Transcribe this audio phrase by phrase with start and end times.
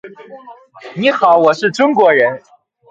[0.95, 2.41] 你好，我是中国人。